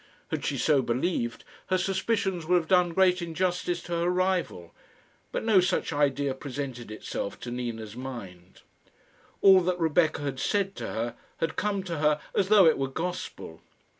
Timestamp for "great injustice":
2.95-3.83